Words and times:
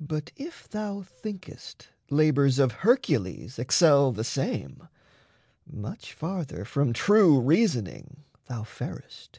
But 0.00 0.32
if 0.34 0.68
thou 0.68 1.02
thinkest 1.02 1.88
Labours 2.10 2.58
of 2.58 2.72
Hercules 2.82 3.56
excel 3.56 4.10
the 4.10 4.24
same, 4.24 4.88
Much 5.64 6.12
farther 6.12 6.64
from 6.64 6.92
true 6.92 7.40
reasoning 7.40 8.24
thou 8.48 8.64
farest. 8.64 9.38